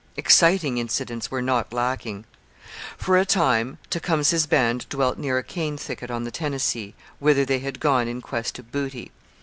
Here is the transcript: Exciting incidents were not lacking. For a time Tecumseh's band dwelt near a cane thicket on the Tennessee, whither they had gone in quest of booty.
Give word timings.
Exciting 0.17 0.79
incidents 0.79 1.29
were 1.29 1.43
not 1.43 1.71
lacking. 1.71 2.25
For 2.97 3.19
a 3.19 3.23
time 3.23 3.77
Tecumseh's 3.91 4.47
band 4.47 4.89
dwelt 4.89 5.19
near 5.19 5.37
a 5.37 5.43
cane 5.43 5.77
thicket 5.77 6.09
on 6.09 6.23
the 6.23 6.31
Tennessee, 6.31 6.95
whither 7.19 7.45
they 7.45 7.59
had 7.59 7.79
gone 7.79 8.07
in 8.07 8.19
quest 8.19 8.57
of 8.57 8.71
booty. 8.71 9.11